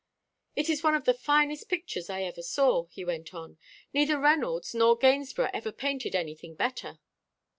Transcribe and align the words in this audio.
"It 0.55 0.67
is 0.67 0.81
one 0.81 0.95
of 0.95 1.05
the 1.05 1.13
finest 1.13 1.69
pictures 1.69 2.09
I 2.09 2.23
ever 2.23 2.41
saw," 2.41 2.85
he 2.87 3.05
went 3.05 3.35
on. 3.35 3.59
"Neither 3.93 4.17
Reynolds 4.17 4.73
nor 4.73 4.97
Gainsborough 4.97 5.51
ever 5.53 5.71
painted 5.71 6.15
anything 6.15 6.55
better." 6.55 6.97